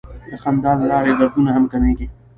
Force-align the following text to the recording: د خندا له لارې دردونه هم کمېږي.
د 0.29 0.31
خندا 0.43 0.71
له 0.79 0.85
لارې 0.91 1.11
دردونه 1.19 1.49
هم 1.55 1.65
کمېږي. 1.71 2.07